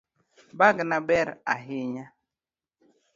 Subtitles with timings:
[0.57, 2.05] Bagna ber ahinya